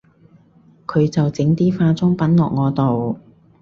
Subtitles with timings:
[0.87, 3.19] 佢就整啲化妝品落我度